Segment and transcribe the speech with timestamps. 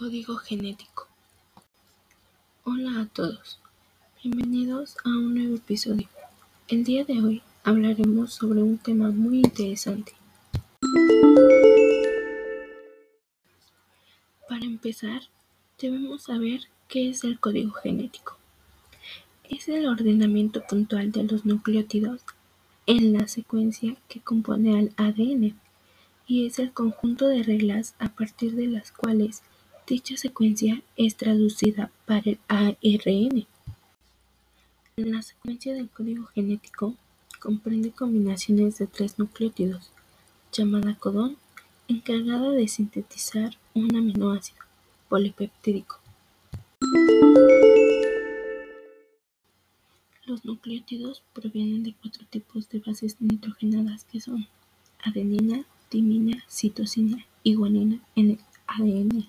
[0.00, 1.08] Código genético.
[2.64, 3.60] Hola a todos,
[4.24, 6.08] bienvenidos a un nuevo episodio.
[6.68, 10.14] El día de hoy hablaremos sobre un tema muy interesante.
[14.48, 15.20] Para empezar,
[15.78, 18.38] debemos saber qué es el código genético.
[19.50, 22.22] Es el ordenamiento puntual de los nucleótidos
[22.86, 25.60] en la secuencia que compone al ADN
[26.26, 29.42] y es el conjunto de reglas a partir de las cuales
[29.90, 33.44] Dicha secuencia es traducida para el ARN.
[34.94, 36.94] La secuencia del código genético
[37.40, 39.90] comprende combinaciones de tres nucleótidos,
[40.52, 41.38] llamada codón,
[41.88, 44.60] encargada de sintetizar un aminoácido
[45.08, 45.98] polipeptídico.
[50.24, 54.46] Los nucleótidos provienen de cuatro tipos de bases nitrogenadas que son
[55.02, 58.38] adenina, timina, citosina y guanina en el
[58.68, 59.28] ADN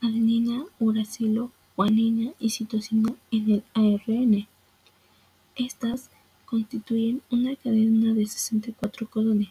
[0.00, 4.46] adenina, uracilo, guanina y citosina en el ARN.
[5.56, 6.10] Estas
[6.44, 9.50] constituyen una cadena de 64 codones,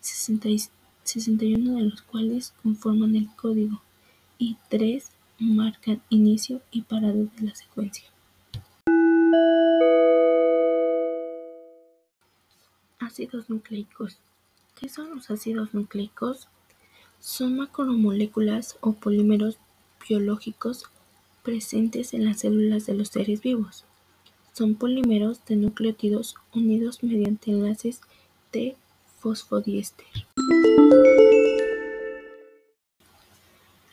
[0.00, 3.80] 61 de los cuales conforman el código
[4.38, 8.04] y 3 marcan inicio y parado de la secuencia.
[12.98, 14.18] Ácidos nucleicos.
[14.78, 16.48] ¿Qué son los ácidos nucleicos?
[17.20, 19.58] Son macromoléculas o polímeros
[20.08, 20.84] biológicos
[21.42, 23.84] presentes en las células de los seres vivos.
[24.52, 28.00] Son polímeros de nucleótidos unidos mediante enlaces
[28.52, 28.76] de
[29.20, 30.06] fosfodiéster.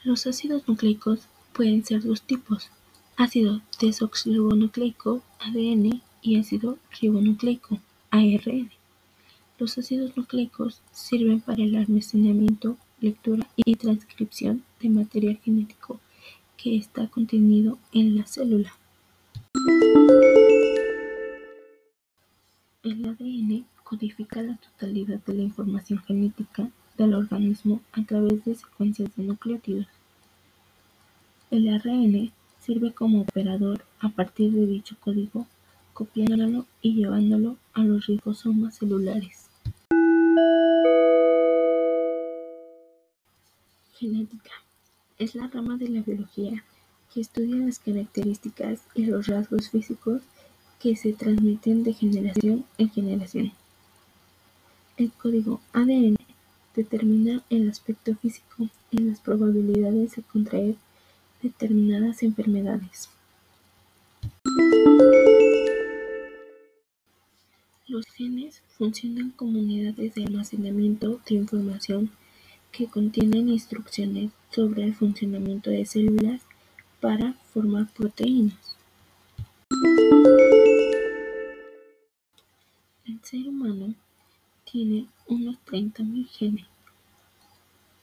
[0.03, 1.21] Los ácidos nucleicos
[1.53, 2.69] pueden ser dos tipos,
[3.15, 7.79] ácido desoxirribonucleico ADN y ácido ribonucleico
[8.11, 8.71] ARN.
[9.57, 15.99] Los ácidos nucleicos sirven para el almacenamiento, lectura y transcripción de material genético
[16.65, 18.73] que está contenido en la célula.
[22.81, 29.15] El ADN codifica la totalidad de la información genética del organismo a través de secuencias
[29.15, 29.85] de nucleótidos.
[31.51, 32.31] El ARN
[32.61, 35.45] sirve como operador a partir de dicho código,
[35.93, 39.51] copiándolo y llevándolo a los ribosomas celulares.
[43.93, 44.64] Genética
[45.17, 46.63] es la rama de la biología
[47.13, 50.21] que estudia las características y los rasgos físicos
[50.79, 53.53] que se transmiten de generación en generación.
[54.97, 56.17] El código ADN
[56.75, 60.75] determina el aspecto físico y las probabilidades de contraer
[61.41, 63.09] determinadas enfermedades.
[67.87, 72.11] Los genes funcionan como unidades de almacenamiento de información
[72.75, 76.41] que contienen instrucciones sobre el funcionamiento de células
[76.99, 78.75] para formar proteínas.
[83.05, 83.93] El ser humano
[84.69, 86.65] tiene unos 30.000 genes.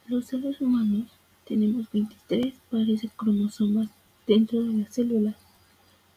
[0.06, 1.08] Los seres humanos
[1.44, 3.90] tenemos 23 pares de cromosomas
[4.26, 5.36] dentro de las células.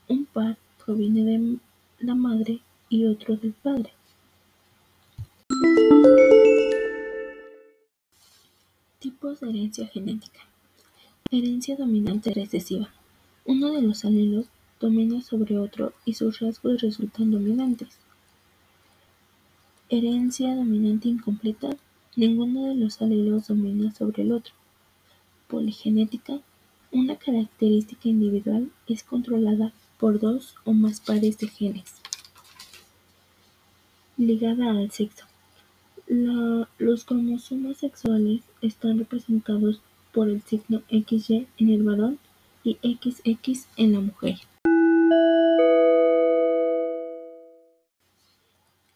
[0.08, 1.58] Un par proviene de
[2.00, 3.92] la madre y otro del padre.
[9.26, 10.42] De herencia genética.
[11.32, 12.90] Herencia dominante recesiva.
[13.44, 14.46] Uno de los alelos
[14.80, 17.90] domina sobre otro y sus rasgos resultan dominantes.
[19.90, 21.76] Herencia dominante incompleta.
[22.16, 24.54] Ninguno de los alelos domina sobre el otro.
[25.48, 26.40] Poligenética.
[26.92, 31.96] Una característica individual es controlada por dos o más pares de genes.
[34.18, 35.26] Ligada al sexo.
[36.08, 39.82] Los cromosomas sexuales están representados
[40.14, 42.20] por el signo XY en el varón
[42.64, 44.36] y XX en la mujer.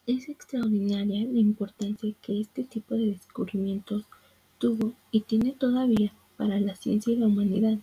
[0.05, 4.05] Es extraordinaria la importancia que este tipo de descubrimientos
[4.57, 7.77] tuvo y tiene todavía para la ciencia y la humanidad.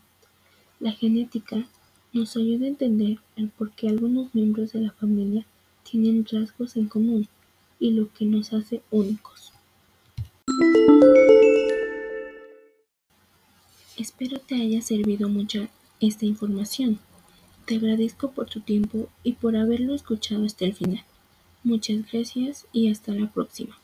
[0.80, 1.68] La genética
[2.12, 5.46] nos ayuda a entender el por qué algunos miembros de la familia
[5.84, 7.28] tienen rasgos en común
[7.78, 9.52] y lo que nos hace únicos.
[13.96, 15.68] Espero te haya servido mucho
[16.00, 16.98] esta información.
[17.64, 21.04] Te agradezco por tu tiempo y por haberlo escuchado hasta el final.
[21.64, 23.78] Muchas gracias y hasta la próxima.